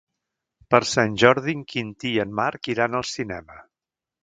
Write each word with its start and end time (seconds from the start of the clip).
Per 0.73 0.79
Sant 0.91 1.17
Jordi 1.25 1.55
en 1.59 1.61
Quintí 1.75 2.15
i 2.15 2.23
en 2.25 2.33
Marc 2.41 2.73
iran 2.77 3.01
al 3.03 3.09
cinema. 3.13 3.63